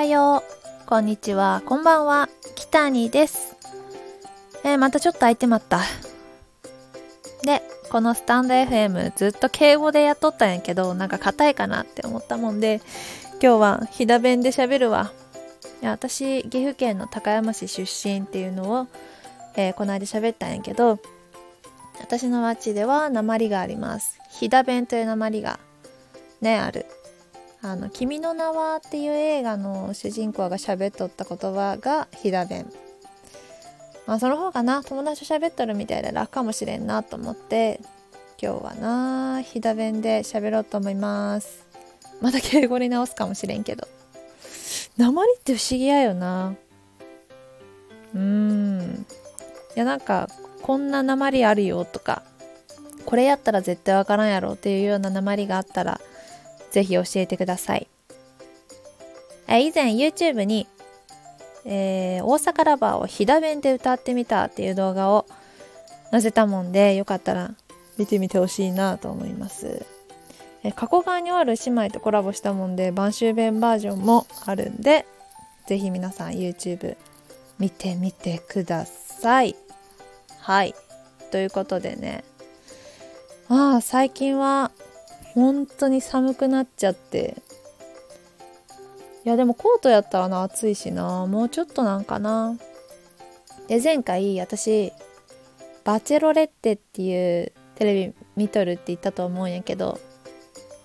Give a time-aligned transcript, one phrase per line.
[0.00, 3.54] はよう、こんにちは、こんばんは、北にです。
[4.64, 5.80] えー、またちょっと空いてまった。
[7.42, 7.60] で、
[7.90, 12.80] このスタンド FM ずっと敬語でやっとったんやけど、なんか硬いかなって思ったもんで、
[13.42, 15.12] 今日は飛騨弁で喋るわ。
[15.82, 18.86] いや私、岐阜県の高山市出身っていうのを、
[19.54, 20.98] えー、この間喋ったんやけど、
[22.00, 24.18] 私の町では鉛があります。
[24.30, 25.60] 飛騨弁という鉛が
[26.40, 26.86] ね、ある。
[27.62, 32.72] あの「君の名は」っていう映画の主人公が喋っとった言葉が飛騨弁
[34.06, 37.80] まあその方がな友達と喋っとるみたいで楽かもしれんなと思って
[38.42, 41.66] 今日はな飛騨弁で喋ろうと思います。
[42.20, 43.86] また敬語に直すかもしれんけど。
[44.96, 46.54] 鉛って不思議やよな。
[48.14, 49.06] うん。
[49.76, 50.28] いやなんか
[50.62, 52.22] こんな鉛あるよとか
[53.06, 56.00] これやったら絶対わからんやろっていうような鉛があったら
[56.70, 57.88] ぜひ教えてください。
[59.48, 60.66] え以前 YouTube に、
[61.64, 65.26] えー、大阪ラバーを飛騨弁で歌ってみたっていう動画を
[66.12, 67.54] 載せたもんでよかったら
[67.98, 69.84] 見てみてほしいなと思います。
[70.62, 75.06] え加古川にある姉妹とコラボしたもんで晩秋弁バージョンもあるんで
[75.66, 76.96] ぜひ皆さん YouTube
[77.58, 79.56] 見てみてください。
[80.38, 80.74] はい。
[81.30, 82.24] ということでね
[83.48, 84.70] ああ最近は
[85.34, 87.36] 本当に寒くなっちゃって。
[89.24, 91.26] いやでもコートやったらな暑いしな。
[91.26, 92.56] もうちょっとなんかな。
[93.68, 94.92] で前回私
[95.84, 100.00] バチェロレッテっていうテレビ見とるって言ったと思うんやけど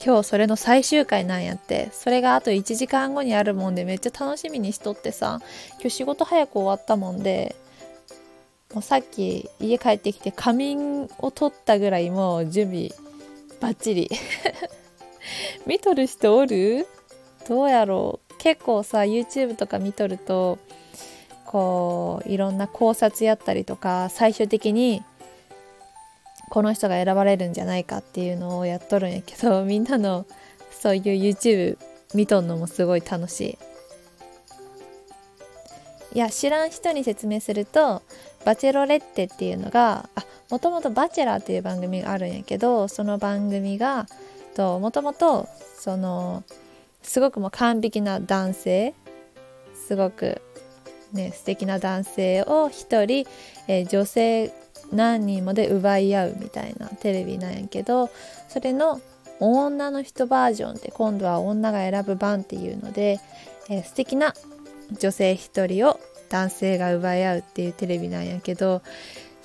[0.06, 1.90] 今日それの最終回なんやって。
[1.92, 5.40] それがあと1時間後にあるもんでめっちゃ楽しみにしとってさ。
[5.80, 7.56] 今日仕事早く終わったもんで
[8.74, 12.90] もうさっき家帰ってきて仮眠を取ったぐらいもう準備
[13.60, 14.10] バッチリ。
[15.66, 16.88] 見とる人おる？
[17.48, 18.34] どうやろう？
[18.38, 20.60] 結構さ YouTube とか見とると
[21.46, 25.04] こういろんな考察やったりとか最終的に
[26.50, 30.26] この人が選ばれるんじゃないかっていうのをやっとるんやけど みんなの
[30.70, 31.78] そういう YouTube
[32.14, 33.58] 見とんのもすごい楽しい。
[36.14, 38.02] いや知らん人に説明すると
[38.46, 44.08] バチェロレッテっていうのがあもともと「バチェラー」っていう番組があるんやけどその番組が
[44.58, 45.48] もともと
[45.80, 46.44] その
[47.02, 48.94] すごくもう完璧な男性
[49.88, 50.42] すごく
[51.14, 53.28] ね素敵な男性を一人、
[53.68, 54.54] えー、女性
[54.92, 58.10] 何人もで奪い合うみたいなテレビなんやけど
[58.48, 59.02] それの
[59.40, 63.20] 女の人バージョンって今度は女が選ぶ番っていうので、
[63.70, 64.34] えー、素敵な
[65.00, 68.82] 女性一人を男性が奪い合うっていうテレビなんやけど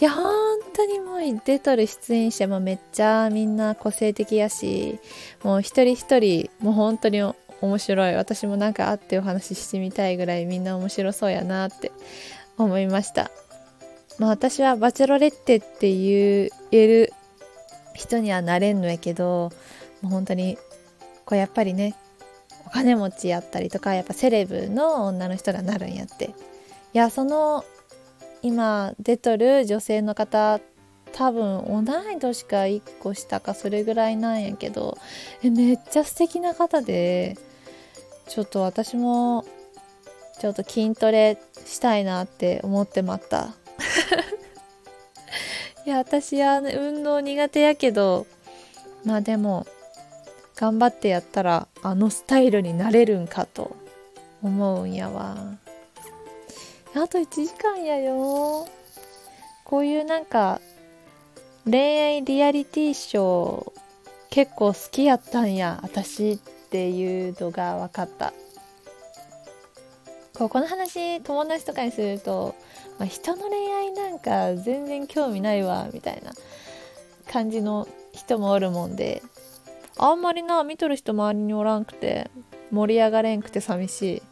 [0.01, 4.99] いや本当にもう出とる出演者もめっちゃみんな個性的やし
[5.43, 11.93] もう一人一人もう本当に面白い私もなんか会ってお話ししてみたいぐらいみんな面白そうやなって
[12.57, 13.31] 思いました。
[14.19, 17.13] まあ私はバチェロレッテって言える
[17.95, 19.51] 人にはなれんのやけど
[20.03, 20.59] もう本当に
[21.25, 21.97] こうやっぱりね
[22.67, 26.35] お金持ちやったりとかやっぱセレブの女の人がなるんやって。
[26.93, 27.65] いやその
[28.43, 30.61] 今出とる女性の方
[31.13, 34.97] 多分同い年か1個下かそれぐらいなんやけど
[35.43, 37.37] めっちゃ素敵な方で
[38.29, 39.45] ちょっと私も
[40.41, 43.55] ちょっと筋トレしたいなって思ってまった
[45.85, 48.27] いや私は、ね、運動苦手やけど
[49.05, 49.67] まあでも
[50.57, 53.77] 頑張ってやったらあのスタイルになれるんかと
[54.43, 55.59] 思うんやわ。
[56.95, 58.67] あと1時間やよ。
[59.65, 60.61] こういうなんか
[61.65, 63.73] 恋愛リアリティショー
[64.31, 66.39] 結構好きやったんや私っ
[66.71, 68.33] ていうのが分かった。
[70.35, 72.55] こうこの話友達とかにすると、
[72.99, 76.33] まあ、人の恋愛なんか全然興味ないわみたいな
[77.31, 79.23] 感じの人もおるもんで
[79.99, 82.31] あんまりな見とる人周りにおらんくて
[82.71, 84.23] 盛り上がれんくて寂しい。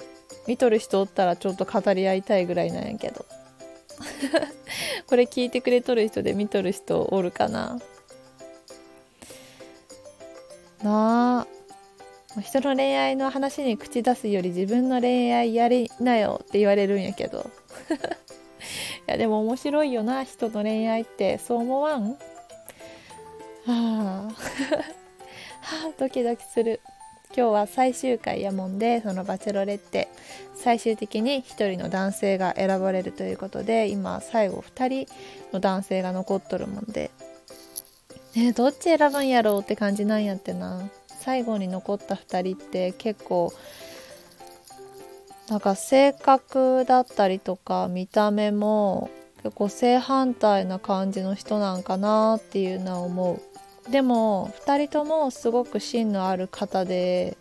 [0.49, 3.25] 見とる人おったらちょっと語り合いたいぐらいなんやけど。
[5.07, 7.79] これ聞いてくれとる人で見とる人おるかな。
[10.83, 12.41] なあ。
[12.41, 17.51] 人の恋愛の話に口出すより自分の恋愛やりなよって言われるんやけど。
[19.07, 20.25] いやでも面白いよな。
[20.25, 22.13] 人の恋愛ってそう思わん？
[22.13, 22.17] は
[23.69, 23.73] あ。
[23.73, 24.31] はあ
[25.99, 26.81] ドキドキする。
[27.37, 30.09] 今日は最終回やもんでそのバチェロレッテ
[30.55, 35.15] 最終的に1人の男性が選ばれるということで今最後2人
[35.53, 37.11] の男性が残っとるもんで、
[38.35, 40.89] ね、どっち選ぶんやろうって感じなんやってな。
[41.21, 43.53] 最後に残った2人って結構
[45.49, 49.11] なんか性格だったりとか見た目も
[49.43, 53.48] 結構正反対な感じの人なんかなっていうのは思う。
[53.91, 57.37] でも2人ともすごく芯のある方で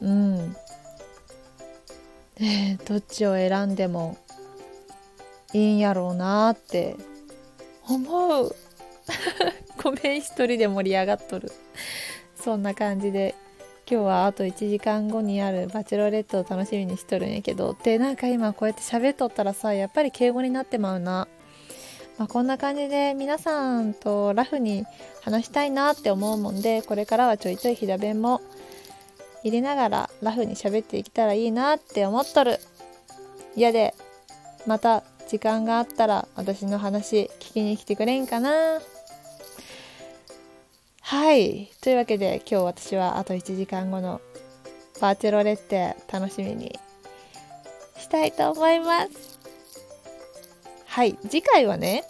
[0.00, 0.56] うん。
[2.36, 4.16] でどっちを選んでも
[5.52, 6.96] いいんやろうなって
[7.88, 8.54] 思う。
[9.82, 11.52] ごめん一人で盛り上がっとる。
[12.34, 13.34] そんな感じで
[13.88, 21.28] 今日はあと1時間後にあるバチェロレットを楽しみにしとるんやけどでなんか今こうやって喋っとったらさやっぱり敬語になってまうな、
[22.18, 24.84] まあ、こんな感じで皆さんとラフに
[25.22, 28.40] 話したいなって思うもんでこれからはちょいちょいひだ弁も
[29.42, 32.58] 入れながらラフに喋っていけたらいいなって思っとる。
[33.56, 33.94] 嫌で
[34.66, 38.80] また時間があったら私の話聞きに来てくれんかな。
[41.00, 41.70] はい。
[41.82, 44.20] というわけで今日私はあと1時間後の
[45.00, 46.78] バーチェロレッテ楽しみに
[47.98, 49.31] したいと思います。
[50.92, 52.04] はい次回はね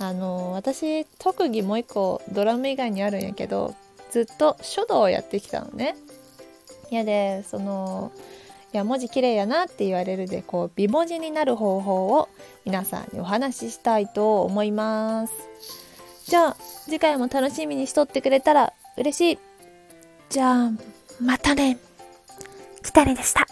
[0.00, 3.76] あの私特技もう一個ドラム以外にあるんやけど
[4.10, 5.96] ずっと書道をやってきたのね。
[6.90, 8.10] やでその
[8.72, 12.28] いや文字綺麗やなって言われるでこう美文字になる方法を
[12.64, 15.32] 皆さんにお話ししたいと思います。
[16.26, 16.56] じゃあ
[16.86, 19.38] 次回も楽しみにしとってくれたら嬉しい。
[20.30, 20.70] じゃあ
[21.20, 21.78] またね。
[22.82, 23.45] きたりでした。